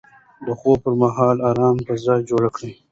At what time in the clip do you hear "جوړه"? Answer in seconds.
2.29-2.49